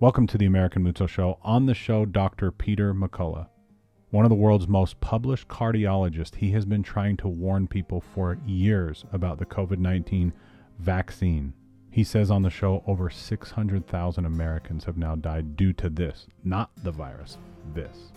[0.00, 1.40] Welcome to the American Moutsos Show.
[1.42, 2.52] On the show, Dr.
[2.52, 3.48] Peter McCullough.
[4.10, 8.38] One of the world's most published cardiologists, he has been trying to warn people for
[8.46, 10.32] years about the COVID 19
[10.78, 11.52] vaccine.
[11.90, 16.70] He says on the show over 600,000 Americans have now died due to this, not
[16.84, 17.36] the virus,
[17.74, 18.12] this.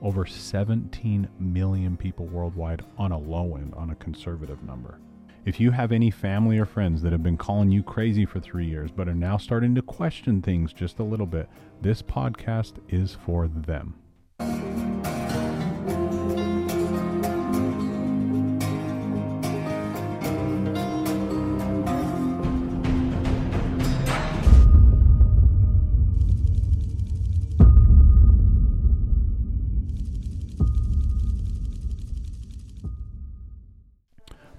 [0.00, 4.98] Over 17 million people worldwide on a low end, on a conservative number.
[5.44, 8.66] If you have any family or friends that have been calling you crazy for three
[8.66, 11.48] years but are now starting to question things just a little bit,
[11.80, 14.01] this podcast is for them.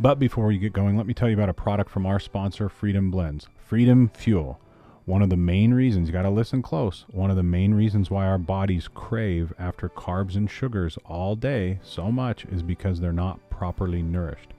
[0.03, 2.67] But before we get going, let me tell you about a product from our sponsor,
[2.67, 3.47] Freedom Blends.
[3.55, 4.59] Freedom Fuel.
[5.05, 8.11] One of the main reasons, you got to listen close, one of the main reasons
[8.11, 13.13] why our bodies crave after carbs and sugars all day so much is because they're
[13.13, 14.49] not properly nourished.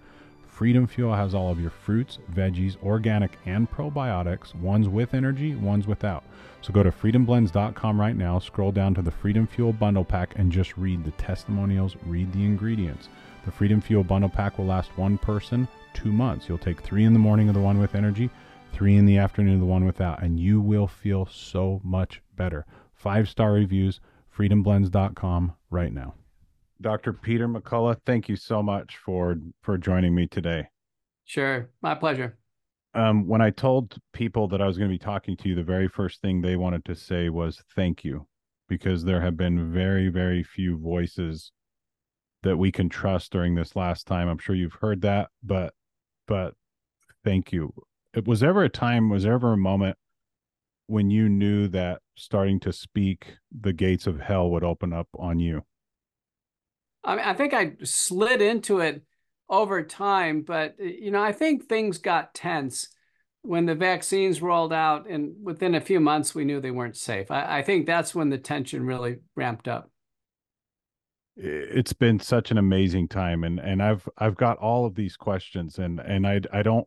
[0.47, 5.87] Freedom Fuel has all of your fruits, veggies, organic, and probiotics, ones with energy, ones
[5.87, 6.25] without.
[6.63, 10.51] So go to freedomblends.com right now, scroll down to the Freedom Fuel bundle pack, and
[10.51, 13.11] just read the testimonials, read the ingredients.
[13.45, 16.49] The Freedom Fuel bundle pack will last one person two months.
[16.49, 18.31] You'll take three in the morning of the one with energy,
[18.73, 22.65] three in the afternoon of the one without, and you will feel so much better.
[22.95, 24.01] Five star reviews,
[24.35, 26.15] freedomblends.com right now.
[26.81, 27.13] Dr.
[27.13, 30.69] Peter McCullough, thank you so much for for joining me today.
[31.27, 32.39] Sure, my pleasure.
[32.95, 35.63] Um, when I told people that I was going to be talking to you, the
[35.63, 38.27] very first thing they wanted to say was thank you,
[38.69, 41.53] because there have been very, very few voices
[42.45, 44.29] that we can trust during this last time.
[44.29, 45.75] I'm sure you've heard that, but
[46.27, 46.55] but
[47.25, 47.75] thank you.
[48.15, 49.99] It was ever a time, was ever a moment
[50.87, 55.41] when you knew that starting to speak, the gates of hell would open up on
[55.41, 55.63] you?
[57.03, 59.03] I mean, I think I slid into it
[59.49, 62.89] over time, but you know, I think things got tense
[63.43, 67.31] when the vaccines rolled out, and within a few months, we knew they weren't safe.
[67.31, 69.91] I, I think that's when the tension really ramped up
[71.37, 75.79] it's been such an amazing time and and I've I've got all of these questions
[75.79, 76.87] and and I I don't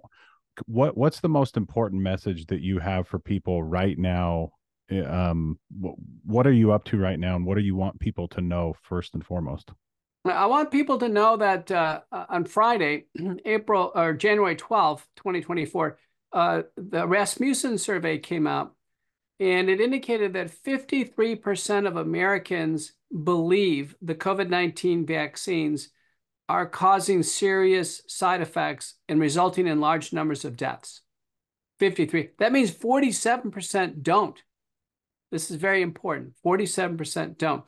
[0.66, 4.52] what what's the most important message that you have for people right now?
[4.90, 5.60] Um
[6.26, 8.74] what are you up to right now and what do you want people to know
[8.84, 9.72] first and foremost?
[10.26, 13.06] I want people to know that uh, on Friday,
[13.46, 15.98] April or January 12th, 2024,
[16.34, 18.74] uh, the Rasmussen survey came out
[19.40, 22.94] and it indicated that 53% of Americans
[23.24, 25.90] believe the COVID 19 vaccines
[26.50, 31.02] are causing serious side effects and resulting in large numbers of deaths.
[31.80, 32.30] 53.
[32.40, 34.42] That means 47% don't.
[35.32, 36.34] This is very important.
[36.44, 37.64] 47% don't.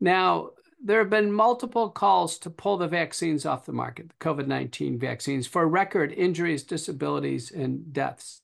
[0.00, 0.50] Now,
[0.84, 4.98] there have been multiple calls to pull the vaccines off the market, the COVID 19
[4.98, 8.40] vaccines, for record injuries, disabilities, and deaths.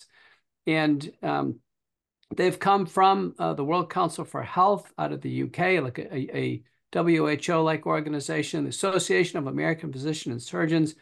[0.67, 1.61] And um,
[2.37, 6.37] They've come from uh, the World Council for Health out of the UK, like a,
[6.37, 6.63] a
[6.93, 10.95] WHO-like organization, the Association of American Physicians and Surgeons.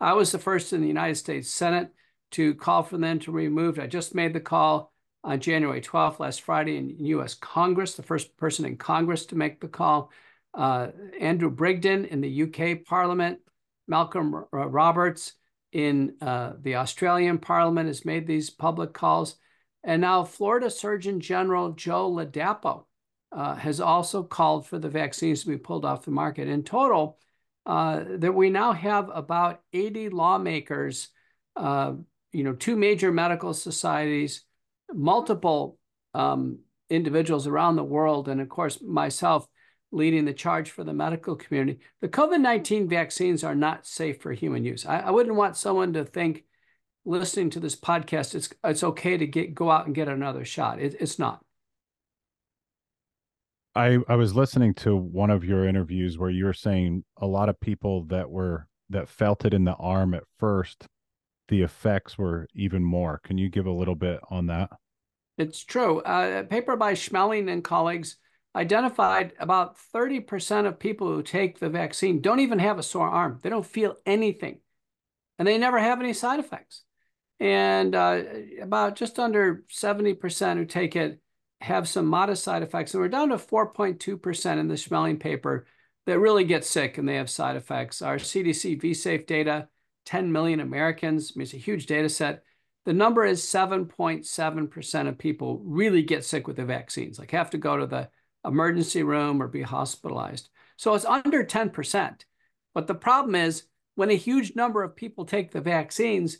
[0.00, 1.90] I was the first in the United States Senate
[2.32, 3.78] to call for them to be removed.
[3.78, 4.92] I just made the call
[5.22, 7.34] on January 12th, last Friday, in U.S.
[7.34, 10.10] Congress, the first person in Congress to make the call.
[10.52, 10.88] Uh,
[11.20, 13.38] Andrew Bridgen in the UK Parliament,
[13.88, 15.34] Malcolm R Roberts
[15.72, 19.36] in uh, the Australian Parliament has made these public calls.
[19.84, 22.84] And now Florida Surgeon General Joe Ladapo
[23.30, 26.48] uh, has also called for the vaccines to be pulled off the market.
[26.48, 27.18] In total,
[27.66, 31.08] uh, that we now have about 80 lawmakers,
[31.56, 31.92] uh,
[32.32, 34.44] you know, two major medical societies,
[34.92, 35.78] multiple
[36.14, 39.46] um, individuals around the world, and of course myself
[39.90, 41.80] leading the charge for the medical community.
[42.00, 44.84] The COVID-19 vaccines are not safe for human use.
[44.84, 46.44] I, I wouldn't want someone to think
[47.04, 50.80] listening to this podcast, it's it's okay to get go out and get another shot.
[50.80, 51.44] It, it's not.
[53.74, 57.48] I I was listening to one of your interviews where you were saying a lot
[57.48, 60.86] of people that were that felt it in the arm at first,
[61.48, 63.20] the effects were even more.
[63.24, 64.70] Can you give a little bit on that?
[65.36, 66.00] It's true.
[66.00, 68.16] Uh, a paper by Schmeling and colleagues
[68.54, 73.40] identified about 30% of people who take the vaccine don't even have a sore arm.
[73.42, 74.60] They don't feel anything.
[75.38, 76.84] And they never have any side effects
[77.40, 78.22] and uh,
[78.60, 81.20] about just under 70% who take it
[81.60, 82.94] have some modest side effects.
[82.94, 85.66] And we're down to 4.2% in the Schmeling paper
[86.06, 88.02] that really get sick and they have side effects.
[88.02, 89.68] Our CDC VSafe data,
[90.04, 92.42] 10 million Americans, I mean, it's a huge data set,
[92.84, 97.58] the number is 7.7% of people really get sick with the vaccines, like have to
[97.58, 98.10] go to the
[98.44, 100.50] emergency room or be hospitalized.
[100.76, 102.20] So it's under 10%.
[102.74, 103.64] But the problem is
[103.94, 106.38] when a huge number of people take the vaccines,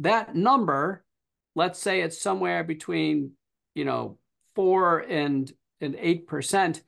[0.00, 1.04] that number,
[1.54, 3.32] let's say it's somewhere between,
[3.74, 4.18] you know,
[4.54, 6.80] four and, and 8%,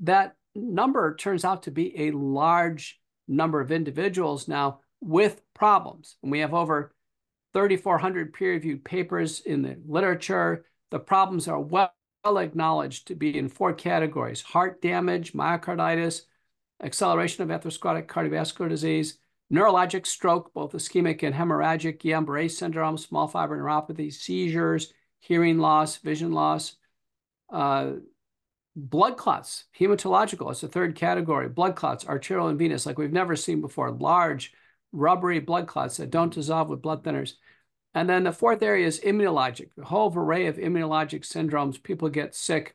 [0.00, 6.16] that number turns out to be a large number of individuals now with problems.
[6.22, 6.94] And we have over
[7.54, 10.64] 3,400 peer-reviewed papers in the literature.
[10.90, 11.92] The problems are well
[12.24, 16.22] acknowledged to be in four categories, heart damage, myocarditis,
[16.82, 19.18] acceleration of atherosclerotic cardiovascular disease,
[19.52, 26.32] neurologic stroke, both ischemic and hemorrhagic, Guillain-Barré syndrome, small fiber neuropathy, seizures, hearing loss, vision
[26.32, 26.76] loss,
[27.52, 27.92] uh,
[28.74, 33.36] blood clots, hematological, it's the third category, blood clots, arterial and venous, like we've never
[33.36, 34.52] seen before, large
[34.92, 37.34] rubbery blood clots that don't dissolve with blood thinners.
[37.94, 41.82] And then the fourth area is immunologic, a whole array of immunologic syndromes.
[41.82, 42.74] People get sick.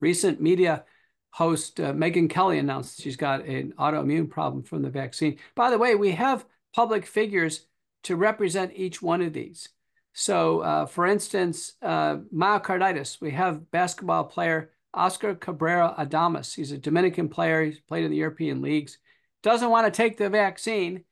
[0.00, 0.84] Recent media
[1.30, 5.38] host uh, Megyn Kelly announced she's got an autoimmune problem from the vaccine.
[5.54, 6.44] By the way, we have
[6.74, 7.66] public figures
[8.04, 9.68] to represent each one of these.
[10.12, 16.54] So, uh, for instance, uh, myocarditis, we have basketball player Oscar Cabrera Adames.
[16.54, 17.64] He's a Dominican player.
[17.64, 18.98] He's played in the European leagues.
[19.42, 21.04] Doesn't want to take the vaccine,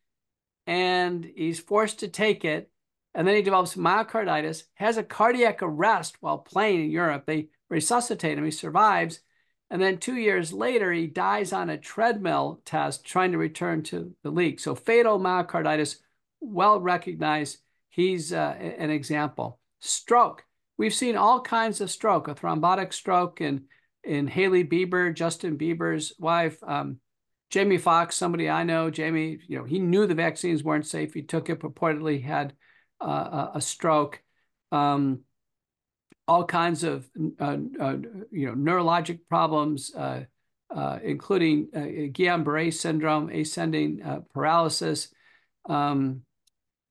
[0.66, 2.70] and he's forced to take it.
[3.14, 7.24] And then he develops myocarditis, has a cardiac arrest while playing in Europe.
[7.26, 8.44] They resuscitate him.
[8.44, 9.20] He survives.
[9.70, 14.14] And then two years later, he dies on a treadmill test trying to return to
[14.22, 14.60] the league.
[14.60, 15.96] So fatal myocarditis,
[16.40, 17.58] well recognized.
[17.90, 19.58] He's uh, an example.
[19.80, 20.44] Stroke.
[20.78, 23.64] We've seen all kinds of stroke, a thrombotic stroke in,
[24.04, 27.00] in Hailey Bieber, Justin Bieber's wife, um,
[27.50, 28.88] Jamie Foxx, somebody I know.
[28.88, 31.14] Jamie, you know, he knew the vaccines weren't safe.
[31.14, 32.52] He took it, purportedly had
[33.00, 34.22] uh, a stroke.
[34.70, 35.20] Um,
[36.28, 37.08] all kinds of
[37.40, 37.96] uh, uh,
[38.30, 40.24] you know neurologic problems, uh,
[40.72, 44.02] uh, including uh, Guillain-Barré syndrome, ascending
[44.34, 45.08] paralysis.
[45.68, 46.22] Um,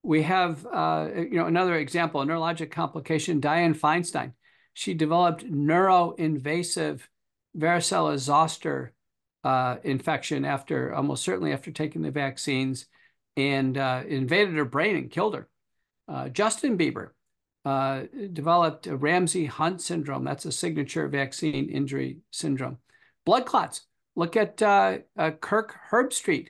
[0.03, 3.39] we have you know another example, a neurologic complication.
[3.39, 4.33] Dianne Feinstein,
[4.73, 7.01] she developed neuroinvasive
[7.55, 8.93] varicella zoster
[9.83, 12.87] infection after almost certainly after taking the vaccines,
[13.35, 15.47] and invaded her brain and killed her.
[16.29, 17.09] Justin Bieber,
[17.67, 20.23] uh, developed Ramsay Hunt syndrome.
[20.23, 22.77] That's a signature vaccine injury syndrome.
[23.25, 23.81] Blood clots.
[24.15, 26.47] Look at uh, uh, Kirk Herbstreit,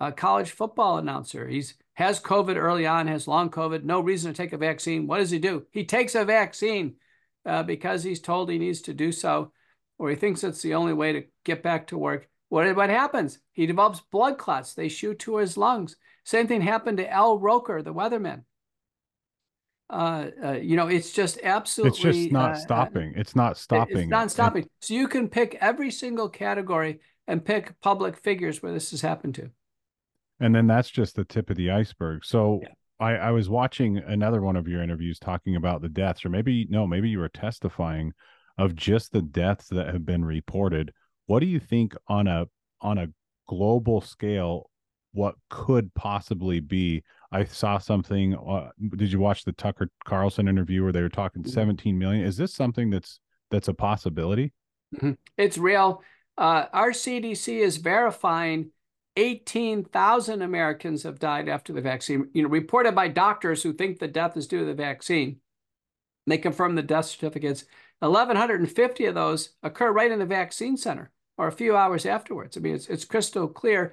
[0.00, 1.46] a college football announcer.
[1.46, 5.06] He's has COVID early on, has long COVID, no reason to take a vaccine.
[5.06, 5.66] What does he do?
[5.70, 6.94] He takes a vaccine
[7.44, 9.52] uh, because he's told he needs to do so,
[9.98, 12.26] or he thinks it's the only way to get back to work.
[12.48, 13.38] What, what happens?
[13.52, 14.72] He develops blood clots.
[14.72, 15.94] They shoot to his lungs.
[16.24, 18.44] Same thing happened to Al Roker, the weatherman
[19.90, 22.10] uh, uh, you know, it's just absolutely.
[22.10, 23.12] It's just not uh, stopping.
[23.16, 23.98] It's not stopping.
[23.98, 24.68] It's not stopping.
[24.80, 29.34] so you can pick every single category and pick public figures where this has happened
[29.36, 29.50] to.
[30.40, 32.24] And then that's just the tip of the iceberg.
[32.24, 32.68] So yeah.
[32.98, 36.66] I, I was watching another one of your interviews talking about the deaths, or maybe
[36.70, 38.12] no, maybe you were testifying
[38.58, 40.92] of just the deaths that have been reported.
[41.26, 42.46] What do you think on a
[42.80, 43.08] on a
[43.48, 44.70] global scale?
[45.12, 47.04] What could possibly be
[47.34, 48.36] I saw something.
[48.36, 51.50] Uh, did you watch the Tucker Carlson interview where they were talking mm-hmm.
[51.50, 52.24] 17 million?
[52.24, 53.18] Is this something that's
[53.50, 54.52] that's a possibility?
[54.94, 55.12] Mm-hmm.
[55.36, 56.02] It's real.
[56.38, 58.70] Uh, our CDC is verifying
[59.16, 62.28] 18,000 Americans have died after the vaccine.
[62.34, 65.38] You know, reported by doctors who think the death is due to the vaccine.
[66.26, 67.64] They confirm the death certificates.
[67.98, 72.56] 1,150 of those occur right in the vaccine center or a few hours afterwards.
[72.56, 73.92] I mean, it's, it's crystal clear.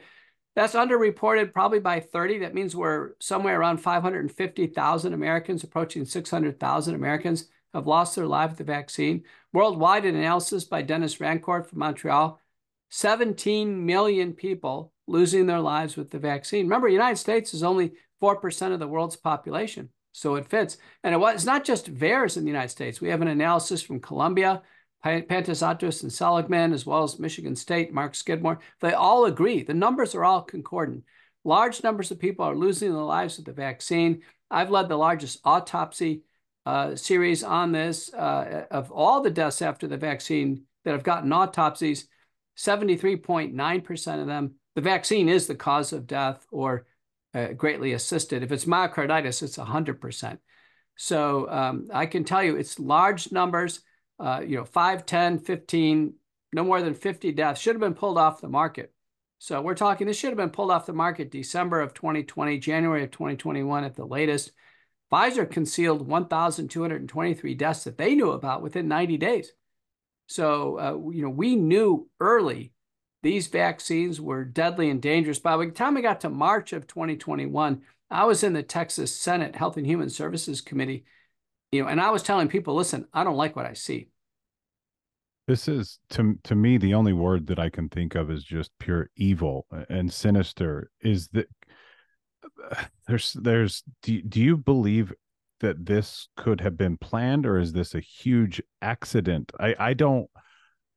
[0.55, 2.39] That's underreported probably by 30.
[2.39, 8.57] That means we're somewhere around 550,000 Americans, approaching 600,000 Americans have lost their life with
[8.57, 9.23] the vaccine.
[9.53, 12.39] Worldwide, an analysis by Denis Rancourt from Montreal,
[12.89, 16.65] 17 million people losing their lives with the vaccine.
[16.65, 20.77] Remember, the United States is only 4% of the world's population, so it fits.
[21.03, 22.99] And it was, it's not just VAERS in the United States.
[22.99, 23.99] We have an analysis from
[25.03, 29.63] Pantazatos and Seligman, as well as Michigan State, Mark Skidmore, they all agree.
[29.63, 31.03] The numbers are all concordant.
[31.43, 34.21] Large numbers of people are losing their lives with the vaccine.
[34.51, 36.21] I've led the largest autopsy
[36.65, 38.13] uh, series on this.
[38.13, 42.07] Uh, of all the deaths after the vaccine that have gotten autopsies,
[42.57, 46.85] 73.9% of them, the vaccine is the cause of death or
[47.33, 48.43] uh, greatly assisted.
[48.43, 50.37] If it's myocarditis, it's 100%.
[50.95, 53.81] So um, I can tell you it's large numbers
[54.21, 56.13] uh, you know, 5, 10, 15,
[56.53, 58.93] no more than 50 deaths should have been pulled off the market.
[59.39, 63.03] So we're talking, this should have been pulled off the market December of 2020, January
[63.03, 64.51] of 2021 at the latest.
[65.11, 69.51] Pfizer concealed 1,223 deaths that they knew about within 90 days.
[70.27, 72.71] So, uh, you know, we knew early
[73.23, 75.39] these vaccines were deadly and dangerous.
[75.39, 79.55] By the time we got to March of 2021, I was in the Texas Senate
[79.55, 81.05] Health and Human Services Committee,
[81.71, 84.10] you know, and I was telling people, listen, I don't like what I see.
[85.51, 88.71] This is to to me the only word that I can think of is just
[88.79, 90.89] pure evil and sinister.
[91.01, 91.49] Is that
[93.07, 95.11] there's there's do, do you believe
[95.59, 99.51] that this could have been planned or is this a huge accident?
[99.59, 100.29] I i don't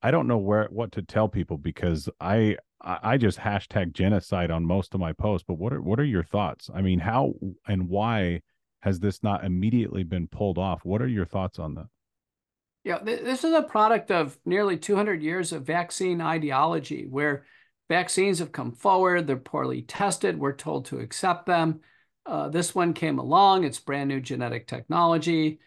[0.04, 4.64] i don't know where what to tell people because i i just hashtag genocide on
[4.64, 6.70] most of my posts but what are what are your thoughts?
[6.72, 7.32] I mean how
[7.66, 8.42] and why
[8.82, 10.84] has this not immediately been pulled off?
[10.84, 11.86] What are your thoughts on that
[12.84, 17.44] yeah this is a product of nearly 200 years of vaccine ideology where
[17.88, 21.80] Vaccines have come forward, they're poorly tested, we're told to accept them.
[22.24, 25.60] Uh, this one came along, it's brand new genetic technology.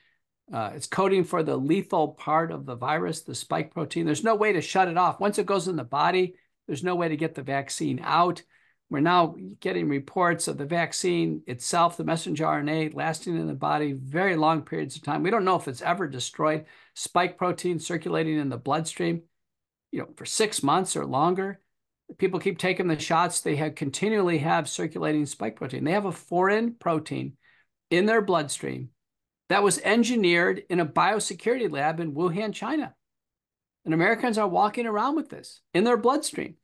[0.52, 4.06] Uh, it's coding for the lethal part of the virus, the spike protein.
[4.06, 5.20] There's no way to shut it off.
[5.20, 8.42] Once it goes in the body, there's no way to get the vaccine out.
[8.89, 13.91] We're now getting reports of the vaccine itself, the messenger RNA, lasting in the body
[13.91, 15.24] very long periods of time.
[15.24, 16.65] We don't know if it's ever destroyed.
[16.96, 19.24] Spike protein circulating in the bloodstream,
[19.91, 21.60] you know, for six months or longer
[22.17, 25.84] people keep taking the shots, they have continually have circulating spike protein.
[25.84, 27.34] They have a foreign protein
[27.89, 28.89] in their bloodstream
[29.50, 32.94] that was engineered in a biosecurity lab in Wuhan, China.
[33.86, 36.56] And Americans are walking around with this in their bloodstream.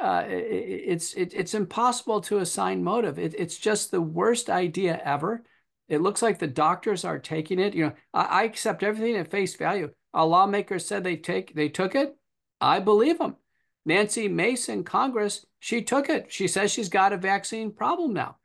[0.00, 3.18] Uh, it, it's it, it's impossible to assign motive.
[3.18, 5.44] It, it's just the worst idea ever.
[5.88, 7.74] It looks like the doctors are taking it.
[7.74, 9.90] You know, I, I accept everything at face value.
[10.14, 12.16] A lawmaker said they take they took it.
[12.60, 13.36] I believe them.
[13.84, 16.30] Nancy Mason, Congress, she took it.
[16.32, 18.36] She says she's got a vaccine problem now.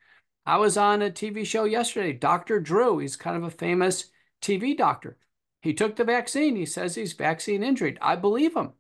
[0.46, 2.60] I was on a TV show yesterday, Dr.
[2.60, 3.00] Drew.
[3.00, 5.18] He's kind of a famous TV doctor.
[5.62, 6.56] He took the vaccine.
[6.56, 7.98] He says he's vaccine injured.
[8.02, 8.74] I believe him.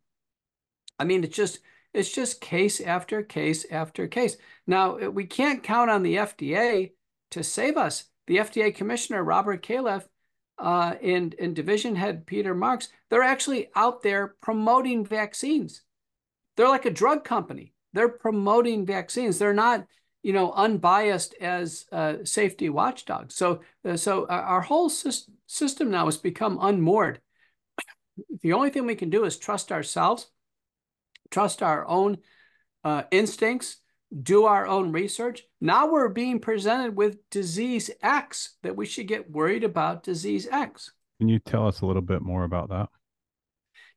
[0.99, 1.59] I mean, it's just
[1.95, 4.37] it's just case after case after case.
[4.67, 6.91] Now, we can't count on the FDA
[7.31, 8.05] to save us.
[8.27, 10.03] The FDA commissioner, Robert Califf,
[10.57, 15.81] uh, and, and division head Peter Marks, they're actually out there promoting vaccines.
[16.55, 17.73] They're like a drug company.
[17.93, 19.37] They're promoting vaccines.
[19.37, 19.85] They're not,
[20.23, 23.35] you know, unbiased as uh, safety watchdogs.
[23.35, 27.21] So, uh, so our whole system now has become unmoored.
[28.41, 30.27] The only thing we can do is trust ourselves,
[31.35, 32.17] trust our own
[32.85, 33.81] uh, instincts,
[34.23, 35.43] do our own research.
[35.59, 40.93] Now we're being presented with disease X that we should get worried about disease X.
[41.19, 42.87] Can you tell us a little bit more about that?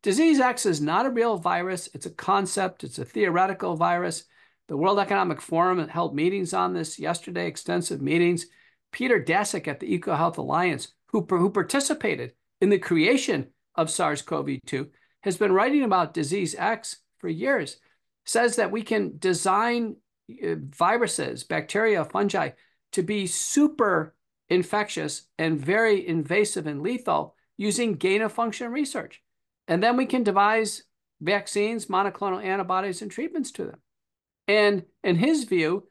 [0.02, 1.88] Disease X is not a real virus.
[1.95, 2.83] It's a concept.
[2.83, 4.25] It's a theoretical virus.
[4.66, 8.47] The World Economic Forum held meetings on this yesterday, extensive meetings.
[8.90, 14.88] Peter Daszak at the EcoHealth Alliance, who, who participated in the creation of SARS-CoV-2,
[15.23, 17.76] has been writing about disease X for years,
[18.25, 19.96] says that we can design
[20.30, 22.50] uh, viruses, bacteria, fungi
[22.92, 24.14] to be super
[24.48, 29.22] infectious and very invasive and lethal using gain of function research.
[29.66, 30.84] And then we can devise
[31.20, 33.80] vaccines, monoclonal antibodies, and treatments to them.
[34.46, 35.88] And in his view,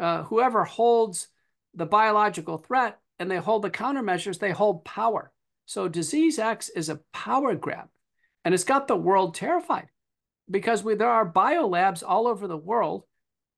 [0.00, 1.28] uh, whoever holds
[1.74, 5.30] the biological threat and they hold the countermeasures, they hold power.
[5.66, 7.88] So disease X is a power grab,
[8.44, 9.88] and it's got the world terrified
[10.50, 13.04] because we, there are biolabs all over the world.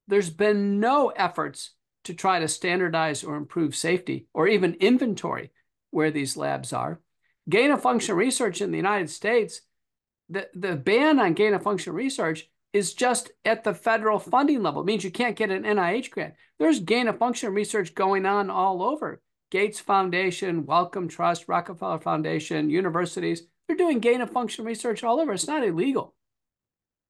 [0.08, 1.70] There's been no efforts
[2.04, 5.52] to try to standardize or improve safety or even inventory
[5.90, 7.00] where these labs are.
[7.48, 9.60] Gain of function research in the United States,
[10.28, 14.80] the, the ban on gain of function research is just at the federal funding level.
[14.80, 16.34] It means you can't get an NIH grant.
[16.58, 19.20] There's gain of function research going on all over.
[19.50, 25.32] Gates Foundation, Wellcome Trust, Rockefeller Foundation, universities, they're doing gain of function research all over.
[25.32, 26.14] It's not illegal.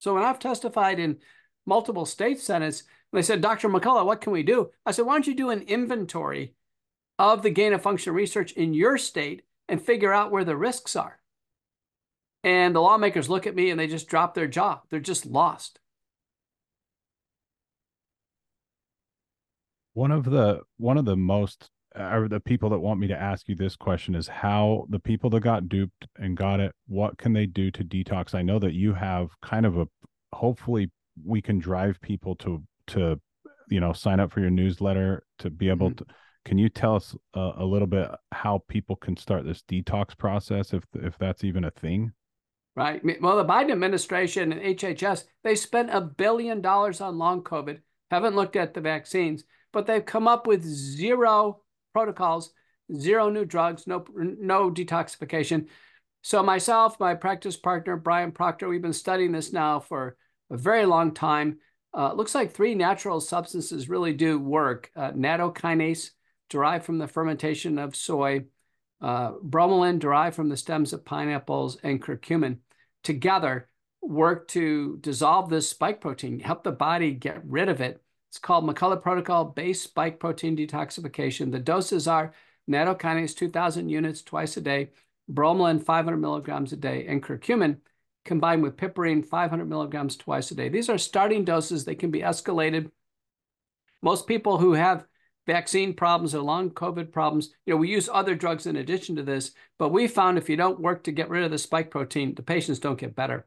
[0.02, 1.18] So when I've testified in
[1.64, 3.68] multiple state senates, and they said, Dr.
[3.68, 4.70] McCullough, what can we do?
[4.84, 6.54] I said, why don't you do an inventory
[7.20, 10.96] of the gain of function research in your state and figure out where the risks
[10.96, 11.20] are.
[12.42, 14.80] And the lawmakers look at me and they just drop their jaw.
[14.90, 15.78] They're just lost.
[19.94, 23.48] One of the one of the most or the people that want me to ask
[23.48, 27.32] you this question is how the people that got duped and got it, what can
[27.32, 28.34] they do to detox?
[28.34, 29.86] I know that you have kind of a
[30.32, 30.90] hopefully
[31.24, 33.20] we can drive people to to
[33.68, 36.04] you know sign up for your newsletter to be able mm-hmm.
[36.04, 40.16] to can you tell us uh, a little bit how people can start this detox
[40.16, 42.12] process if if that's even a thing?
[42.74, 43.02] Right.
[43.20, 47.80] Well, the Biden administration and HHS they spent a billion dollars on long COVID.
[48.10, 51.60] Haven't looked at the vaccines, but they've come up with zero
[51.92, 52.52] protocols
[52.94, 55.68] zero new drugs, no no detoxification.
[56.22, 60.16] So myself, my practice partner Brian Proctor, we've been studying this now for
[60.50, 61.58] a very long time.
[61.96, 66.10] Uh, looks like three natural substances really do work: uh, nattokinase,
[66.48, 68.44] derived from the fermentation of soy,
[69.00, 72.58] uh, bromelain, derived from the stems of pineapples, and curcumin.
[73.02, 73.68] Together,
[74.00, 78.00] work to dissolve this spike protein, help the body get rid of it.
[78.32, 81.52] It's called McCullough Protocol Base Spike Protein Detoxification.
[81.52, 82.32] The doses are
[82.66, 84.88] nattokinase 2,000 units twice a day,
[85.30, 87.80] bromelain 500 milligrams a day, and curcumin
[88.24, 90.70] combined with piperine 500 milligrams twice a day.
[90.70, 91.84] These are starting doses.
[91.84, 92.90] They can be escalated.
[94.00, 95.04] Most people who have
[95.46, 99.22] vaccine problems or long COVID problems, you know, we use other drugs in addition to
[99.22, 102.34] this, but we found if you don't work to get rid of the spike protein,
[102.34, 103.46] the patients don't get better.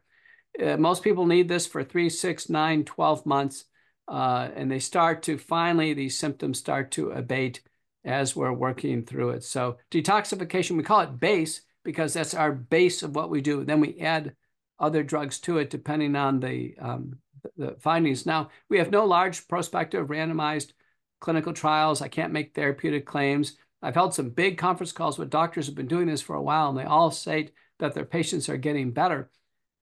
[0.64, 3.66] Uh, most people need this for three, six, nine, 12 months.
[4.08, 7.62] Uh, and they start to finally, these symptoms start to abate
[8.04, 9.44] as we're working through it.
[9.44, 13.64] So detoxification, we call it base because that's our base of what we do.
[13.64, 14.36] Then we add
[14.80, 17.18] other drugs to it depending on the, um,
[17.58, 18.26] the findings.
[18.26, 20.74] Now, we have no large prospective randomized
[21.20, 22.02] clinical trials.
[22.02, 23.58] I can't make therapeutic claims.
[23.82, 26.70] I've held some big conference calls with doctors who've been doing this for a while,
[26.70, 29.30] and they all say that their patients are getting better.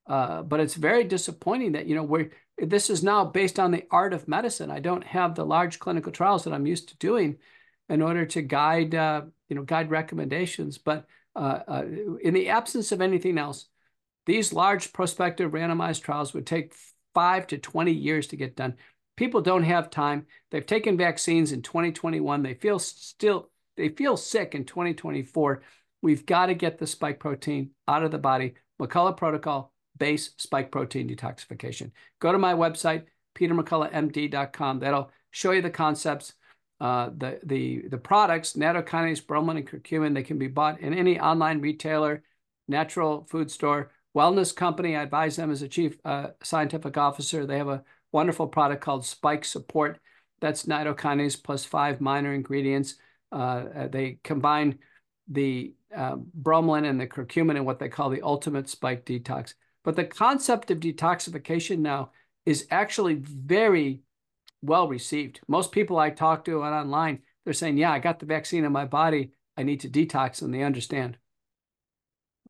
[0.05, 3.85] Uh, but it's very disappointing that you know we're this is now based on the
[3.89, 4.69] art of medicine.
[4.69, 7.37] I don't have the large clinical trials that I'm used to doing
[7.89, 10.77] in order to guide uh, you know guide recommendations.
[10.77, 11.05] But
[11.35, 11.83] uh, uh
[12.21, 13.67] in the absence of anything else,
[14.25, 16.73] these large prospective randomized trials would take
[17.13, 18.75] five to 20 years to get done.
[19.15, 20.25] People don't have time.
[20.51, 22.43] They've taken vaccines in 2021.
[22.43, 25.63] They feel still they feel sick in 2024.
[26.01, 28.55] We've got to get the spike protein out of the body.
[28.79, 31.91] McCullough protocol, base spike protein detoxification.
[32.19, 34.79] Go to my website, petermcculloughmd.com.
[34.79, 36.33] That'll show you the concepts,
[36.79, 40.13] uh, the, the, the products, nattokinase, bromelain, and curcumin.
[40.13, 42.23] They can be bought in any online retailer,
[42.67, 44.95] natural food store, wellness company.
[44.95, 47.45] I advise them as a chief uh, scientific officer.
[47.45, 49.99] They have a wonderful product called Spike Support.
[50.41, 52.95] That's nattokinase plus five minor ingredients.
[53.31, 54.79] Uh, they combine
[55.27, 59.53] the uh, bromelain and the curcumin in what they call the ultimate spike detox.
[59.83, 62.11] But the concept of detoxification now
[62.45, 64.01] is actually very
[64.61, 65.41] well received.
[65.47, 68.71] Most people I talk to and online, they're saying, yeah, I got the vaccine in
[68.71, 69.31] my body.
[69.57, 71.17] I need to detox, and they understand.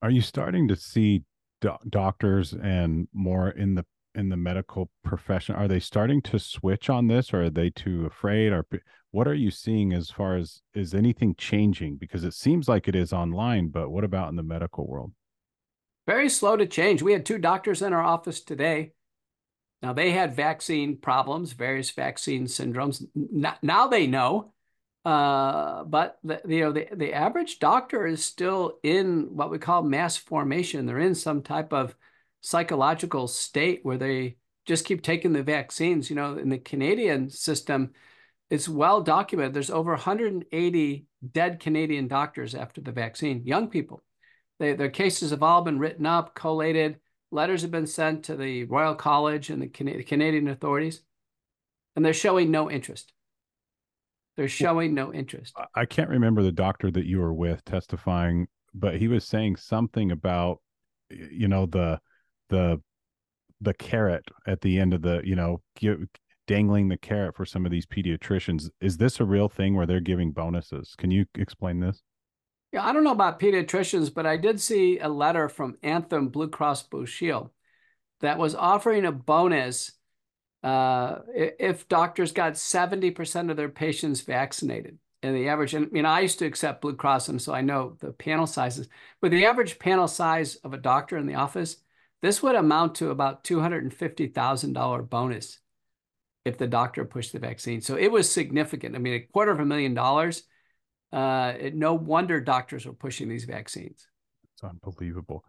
[0.02, 1.24] Are you starting to see
[1.62, 6.88] do- doctors and more in the in the medical profession are they starting to switch
[6.88, 8.64] on this or are they too afraid or
[9.10, 12.96] what are you seeing as far as is anything changing because it seems like it
[12.96, 15.12] is online but what about in the medical world
[16.06, 17.02] very slow to change.
[17.02, 18.94] We had two doctors in our office today.
[19.82, 23.06] Now they had vaccine problems, various vaccine syndromes.
[23.62, 24.54] Now they know,
[25.04, 29.84] uh, but the, you know the the average doctor is still in what we call
[29.84, 30.86] mass formation.
[30.86, 31.96] They're in some type of
[32.40, 36.10] psychological state where they just keep taking the vaccines.
[36.10, 37.92] You know, in the Canadian system,
[38.50, 39.54] it's well documented.
[39.54, 44.02] There's over 180 dead Canadian doctors after the vaccine, young people.
[44.60, 46.98] They, their cases have all been written up, collated.
[47.32, 51.02] Letters have been sent to the Royal College and the Canadian authorities,
[51.96, 53.12] and they're showing no interest.
[54.38, 55.56] They're showing no interest.
[55.76, 60.12] I can't remember the doctor that you were with testifying, but he was saying something
[60.12, 60.62] about,
[61.10, 62.00] you know, the
[62.50, 62.82] the
[63.62, 66.00] the carrot at the end of the, you know, give,
[66.48, 68.70] dangling the carrot for some of these pediatricians.
[68.82, 70.96] Is this a real thing where they're giving bonuses?
[70.98, 72.02] Can you explain this?
[72.74, 76.50] Yeah, I don't know about pediatricians, but I did see a letter from Anthem Blue
[76.50, 77.52] Cross Blue Shield
[78.22, 79.92] that was offering a bonus
[80.64, 84.98] uh, if doctors got 70% of their patients vaccinated.
[85.22, 87.62] And the average, and you know, I used to accept Blue Cross, and so I
[87.62, 88.88] know the panel sizes,
[89.22, 91.78] but the average panel size of a doctor in the office,
[92.24, 95.60] this would amount to about $250,000 bonus
[96.44, 97.82] if the doctor pushed the vaccine.
[97.82, 98.96] So it was significant.
[98.96, 100.44] I mean, a quarter of a million dollars
[101.14, 104.08] uh, no wonder doctors are pushing these vaccines.
[104.56, 105.46] It's unbelievable.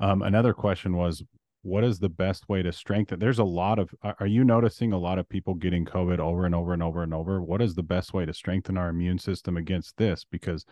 [0.00, 1.24] Um, another question was,
[1.62, 3.18] what is the best way to strengthen?
[3.18, 3.92] There's a lot of.
[4.20, 7.12] Are you noticing a lot of people getting COVID over and over and over and
[7.12, 7.42] over?
[7.42, 10.24] What is the best way to strengthen our immune system against this?
[10.30, 10.64] Because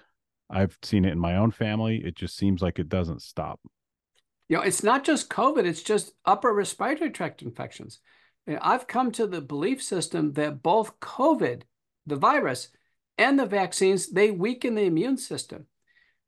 [0.48, 2.02] I've seen it in my own family.
[2.04, 3.60] It just seems like it doesn't stop.
[4.48, 7.98] You know, it's not just COVID, it's just upper respiratory tract infections.
[8.46, 11.62] I've come to the belief system that both COVID,
[12.06, 12.68] the virus,
[13.18, 15.66] and the vaccines, they weaken the immune system.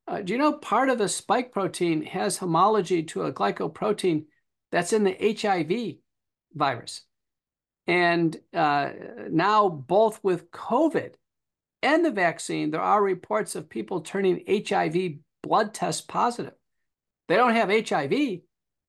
[0.06, 4.24] Uh, do you know part of the spike protein has homology to a glycoprotein
[4.72, 5.96] that's in the HIV
[6.54, 7.02] virus?
[7.86, 8.90] And uh,
[9.30, 11.12] now, both with COVID
[11.82, 16.54] and the vaccine, there are reports of people turning HIV blood test positive.
[17.28, 18.40] They don't have HIV,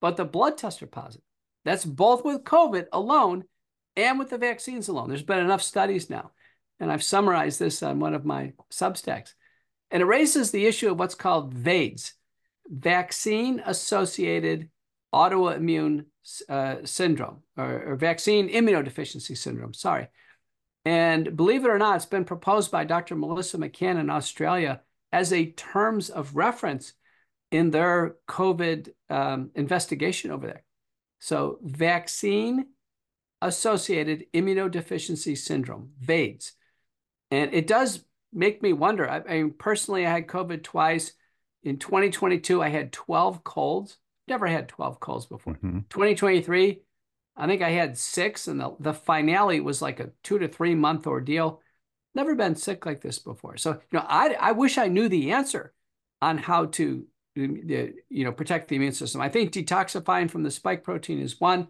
[0.02, 1.24] but the blood tests are positive.
[1.66, 3.44] That's both with COVID alone
[3.96, 5.10] and with the vaccines alone.
[5.10, 6.32] There's been enough studies now.
[6.80, 9.34] And I've summarized this on one of my substacks.
[9.92, 12.14] And it raises the issue of what's called VAIDS,
[12.68, 14.70] vaccine associated
[15.14, 16.06] autoimmune
[16.48, 19.74] uh, syndrome or, or vaccine immunodeficiency syndrome.
[19.74, 20.08] Sorry.
[20.86, 23.16] And believe it or not, it's been proposed by Dr.
[23.16, 26.94] Melissa McCann in Australia as a terms of reference
[27.52, 30.64] in their COVID um, investigation over there.
[31.20, 32.68] So, vaccine
[33.42, 36.54] associated immunodeficiency syndrome, VAIDS.
[37.32, 39.10] And it does make me wonder.
[39.10, 41.14] I, I mean, personally, I had COVID twice.
[41.64, 43.98] In 2022, I had 12 colds.
[44.28, 45.54] Never had 12 colds before.
[45.56, 45.80] Mm-hmm.
[45.90, 46.82] 2023,
[47.36, 50.76] I think I had six, and the, the finale was like a two to three
[50.76, 51.62] month ordeal.
[52.14, 53.58] Never been sick like this before.
[53.58, 55.74] So, you know, I, I wish I knew the answer
[56.22, 59.22] on how to, you know, protect the immune system.
[59.22, 61.68] I think detoxifying from the spike protein is one,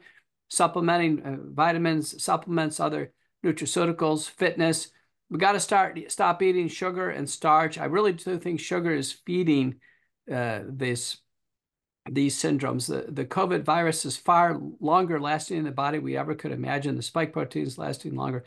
[0.50, 3.14] supplementing uh, vitamins, supplements, other
[3.46, 4.92] nutraceuticals, fitness.
[5.30, 7.78] We got to start stop eating sugar and starch.
[7.78, 9.76] I really do think sugar is feeding
[10.32, 11.18] uh, this
[12.10, 12.88] these syndromes.
[12.88, 16.96] The, the COVID virus is far longer lasting in the body we ever could imagine.
[16.96, 18.46] The spike proteins lasting longer.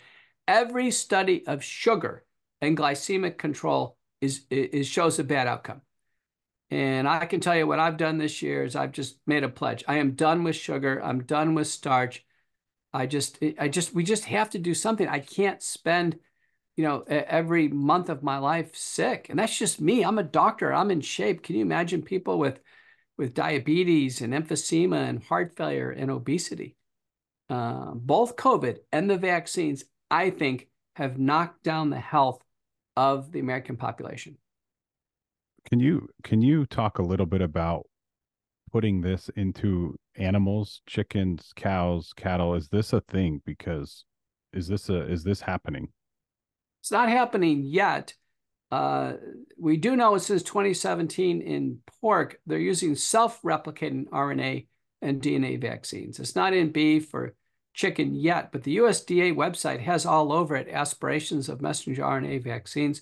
[0.48, 2.24] Every study of sugar
[2.60, 5.82] and glycemic control is, is shows a bad outcome.
[6.70, 9.48] And I can tell you what I've done this year is I've just made a
[9.48, 9.84] pledge.
[9.86, 11.02] I am done with sugar.
[11.04, 12.24] I'm done with starch.
[12.94, 15.06] I just, I just, we just have to do something.
[15.06, 16.18] I can't spend,
[16.76, 19.26] you know, every month of my life sick.
[19.28, 20.04] And that's just me.
[20.04, 20.72] I'm a doctor.
[20.72, 21.42] I'm in shape.
[21.42, 22.60] Can you imagine people with,
[23.18, 26.76] with diabetes and emphysema and heart failure and obesity?
[27.50, 32.42] Uh, both COVID and the vaccines, I think, have knocked down the health
[32.96, 34.38] of the American population.
[35.68, 37.86] Can you can you talk a little bit about
[38.72, 42.54] putting this into animals, chickens, cows, cattle?
[42.54, 43.42] Is this a thing?
[43.44, 44.04] Because
[44.52, 45.88] is this a is this happening?
[46.82, 48.14] It's not happening yet.
[48.72, 49.12] Uh,
[49.56, 54.66] we do know since 2017 in pork, they're using self-replicating RNA
[55.00, 56.18] and DNA vaccines.
[56.18, 57.36] It's not in beef or
[57.72, 63.00] chicken yet, but the USDA website has all over it aspirations of messenger RNA vaccines.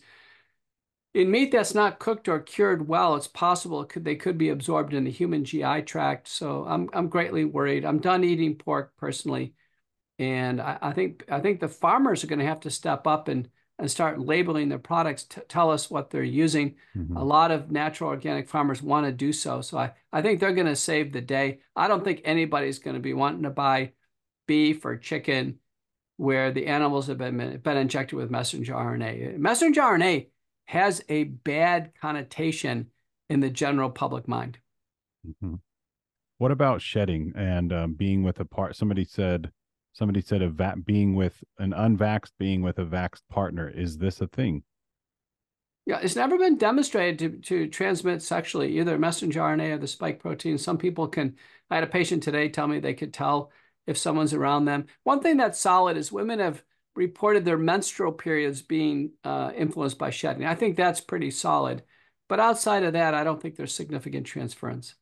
[1.14, 4.50] In meat that's not cooked or cured well, it's possible it could, they could be
[4.50, 6.28] absorbed in the human GI tract.
[6.28, 7.86] So I'm I'm greatly worried.
[7.86, 9.54] I'm done eating pork personally,
[10.18, 13.28] and I, I think I think the farmers are going to have to step up
[13.28, 13.48] and
[13.80, 16.76] and start labeling their products to tell us what they're using.
[16.94, 17.16] Mm-hmm.
[17.16, 19.62] A lot of natural organic farmers want to do so.
[19.62, 21.60] So I, I think they're going to save the day.
[21.74, 23.92] I don't think anybody's going to be wanting to buy
[24.46, 25.60] beef or chicken
[26.18, 29.38] where the animals have been, been injected with messenger RNA.
[29.38, 30.26] Messenger RNA
[30.66, 32.88] has a bad connotation
[33.30, 34.58] in the general public mind.
[35.26, 35.54] Mm-hmm.
[36.36, 38.76] What about shedding and um, being with a part?
[38.76, 39.50] Somebody said,
[40.00, 43.68] somebody said a va- being with an unvaxxed being with a vaxxed partner.
[43.68, 44.62] Is this a thing?
[45.84, 50.18] Yeah, it's never been demonstrated to, to transmit sexually, either messenger RNA or the spike
[50.18, 50.56] protein.
[50.56, 51.36] Some people can.
[51.70, 53.52] I had a patient today tell me they could tell
[53.86, 54.86] if someone's around them.
[55.04, 56.62] One thing that's solid is women have
[56.96, 60.46] reported their menstrual periods being uh, influenced by shedding.
[60.46, 61.82] I think that's pretty solid.
[62.26, 64.94] But outside of that, I don't think there's significant transference.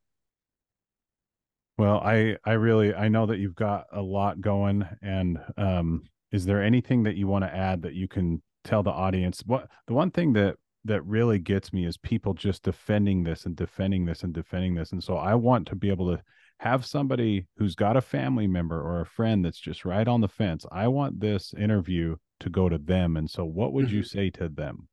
[1.78, 6.44] Well, I I really I know that you've got a lot going, and um, is
[6.44, 9.42] there anything that you want to add that you can tell the audience?
[9.46, 13.54] What the one thing that that really gets me is people just defending this and
[13.54, 16.22] defending this and defending this, and so I want to be able to
[16.60, 20.28] have somebody who's got a family member or a friend that's just right on the
[20.28, 20.66] fence.
[20.72, 23.16] I want this interview to go to them.
[23.16, 24.18] And so, what would you mm-hmm.
[24.18, 24.88] say to them?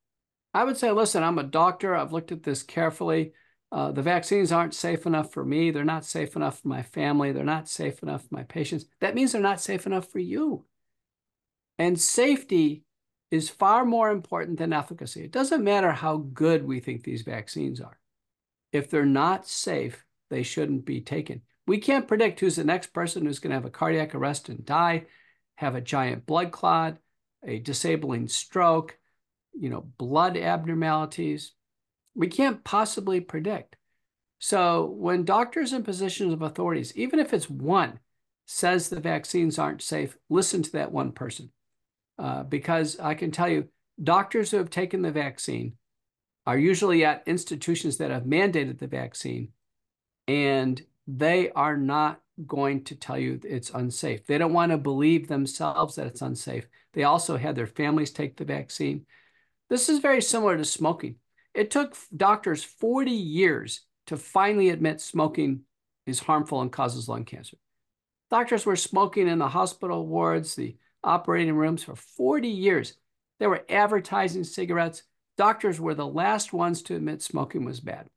[0.54, 1.96] I would say, listen, I'm a doctor.
[1.96, 3.34] I've looked at this carefully.
[3.72, 5.72] Uh, the vaccines aren't safe enough for me.
[5.72, 7.32] They're not safe enough for my family.
[7.32, 8.86] They're not safe enough for my patients.
[9.02, 10.66] That means they're not safe enough for you.
[11.78, 12.84] And safety
[13.32, 15.24] is far more important than efficacy.
[15.24, 18.00] It doesn't matter how good we think these vaccines are.
[18.72, 21.42] If they're not safe, they shouldn't be taken.
[21.68, 24.64] We can't predict who's the next person who's going to have a cardiac arrest and
[24.64, 25.08] die,
[25.56, 26.98] have a giant blood clot,
[27.44, 28.98] a disabling stroke,
[29.54, 31.54] you know, blood abnormalities.
[32.16, 33.76] We can't possibly predict.
[34.40, 38.00] So when doctors in positions of authorities, even if it's one,
[38.46, 41.52] says the vaccines aren't safe, listen to that one person.
[42.18, 43.68] Uh, because I can tell you,
[44.02, 45.74] doctors who have taken the vaccine
[46.46, 49.50] are usually at institutions that have mandated the vaccine.
[50.28, 54.26] And they are not going to tell you it's unsafe.
[54.26, 56.68] They don't want to believe themselves that it's unsafe.
[56.94, 59.06] They also had their families take the vaccine.
[59.70, 61.16] This is very similar to smoking.
[61.56, 65.62] It took doctors 40 years to finally admit smoking
[66.06, 67.58] is harmful and causes lung cancer.
[68.30, 72.96] Doctors were smoking in the hospital wards, the operating rooms for 40 years.
[73.40, 75.04] They were advertising cigarettes.
[75.38, 78.08] Doctors were the last ones to admit smoking was bad.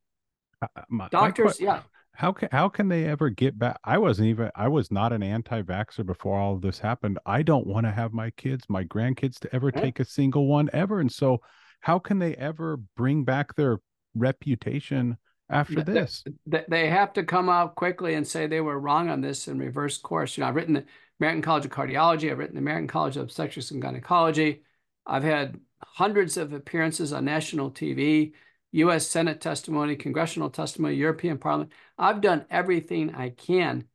[0.61, 1.81] Uh, my, Doctors, my, yeah.
[2.13, 3.79] How can how can they ever get back?
[3.85, 7.17] I wasn't even I was not an anti-vaxxer before all of this happened.
[7.25, 9.83] I don't want to have my kids, my grandkids, to ever Right.
[9.85, 10.99] take a single one ever.
[10.99, 11.41] And so,
[11.81, 13.79] how can they ever bring back their
[14.15, 15.17] reputation
[15.49, 16.23] after Th- th- this?
[16.51, 19.59] th- They have to come out quickly and say they were wrong on this and
[19.59, 20.37] reverse course.
[20.37, 20.85] You know, I've written the
[21.19, 22.31] American College of Cardiology.
[22.31, 24.63] I've written the American College of Obstetrics and Gynecology.
[25.05, 28.33] I've had hundreds of appearances on national TV,
[28.71, 29.07] U.S.
[29.07, 31.71] Senate testimony, congressional testimony, European Parliament.
[31.97, 33.85] I've done everything I can.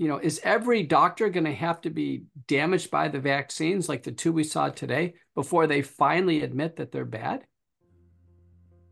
[0.00, 4.02] You know, is every doctor going to have to be damaged by the vaccines like
[4.02, 7.44] the two we saw today before they finally admit that they're bad?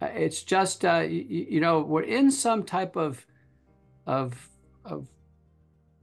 [0.03, 3.25] Uh, It's just, uh, you, you know, we're in some type of,
[4.07, 4.51] of,
[4.85, 5.09] of,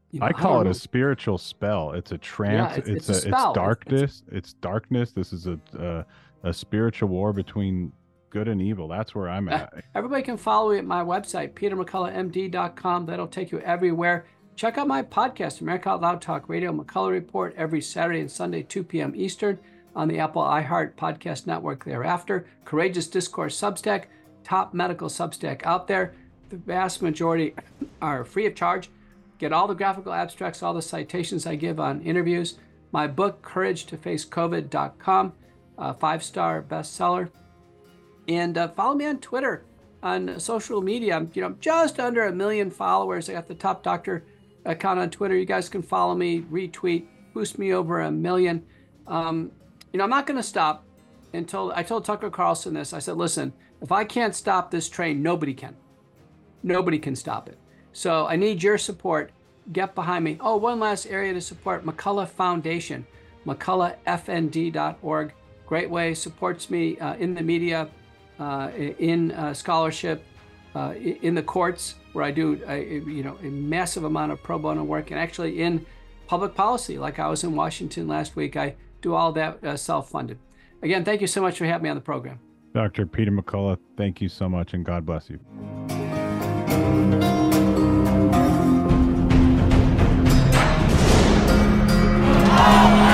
[0.10, 0.72] you know, I I call don't it know.
[0.72, 1.91] a spiritual spell.
[1.91, 2.76] It's a trance.
[2.80, 3.15] it's- it's, it's a a.
[3.15, 4.24] It's- it's it's- darkness.
[4.32, 5.12] It's, darkness.
[5.12, 6.06] This is a, a
[6.50, 7.91] a spiritual war between
[8.32, 8.88] good and evil.
[8.88, 9.72] That's where I'm at.
[9.94, 13.06] Everybody can follow me at my website, petermcculloughmd.com.
[13.06, 14.26] That'll take you everywhere.
[14.56, 18.63] Check out my podcast, America Out Loud Talk Radio, McCullough Report, every Saturday and Sunday,
[18.63, 19.13] 2 p.m.
[19.15, 19.60] Eastern,
[19.96, 22.48] on the Apple iHeart Podcast Network thereafter.
[22.63, 24.06] Courageous Discourse Substack,
[24.44, 26.13] top medical Substack out there.
[26.50, 27.54] The vast majority
[28.02, 28.89] are free of charge.
[29.39, 32.58] Get all the graphical abstracts, all the citations I give on interviews.
[32.91, 35.34] My book, Courage to Face COVID.com,
[35.78, 37.30] a five star bestseller
[38.28, 39.65] and uh, follow me on Twitter,
[40.02, 41.15] on social media.
[41.15, 43.30] I'm, you know, just under a million followers.
[43.30, 44.24] I got the Top Doctor
[44.65, 45.36] account on Twitter.
[45.36, 48.65] You guys can follow me, retweet, boost me over a million.
[49.08, 49.51] Um,
[49.93, 50.86] you know, I'm not going to stop
[51.34, 52.93] until I told Tucker Carlson this.
[52.93, 55.75] I said, listen, if I can't stop this train, nobody can.
[56.63, 57.58] Nobody can stop it.
[57.93, 59.32] So I need your support.
[59.71, 60.38] Get behind me.
[60.39, 63.06] Oh, one last area to support McCullough Foundation,
[63.45, 65.34] McCulloughFND.org.
[65.65, 67.89] Great way, supports me uh, in the media,
[68.39, 70.23] uh, in uh, scholarship,
[70.75, 74.58] uh, in the courts where I do, a, you know, a massive amount of pro
[74.58, 75.86] bono work and actually in
[76.28, 76.97] public policy.
[76.97, 80.39] Like I was in Washington last week, I do all that uh, self-funded.
[80.82, 82.39] Again, thank you so much for having me on the program.
[82.73, 83.06] Dr.
[83.06, 85.39] Peter McCullough, thank you so much and God bless you.
[92.58, 93.05] Oh!